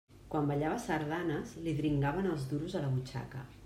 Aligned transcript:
Quan 0.35 0.47
ballava 0.51 0.79
sardanes 0.85 1.53
li 1.69 1.77
dringaven 1.83 2.35
els 2.35 2.51
duros 2.55 2.79
a 2.83 2.87
la 2.89 2.95
butxaca. 2.99 3.51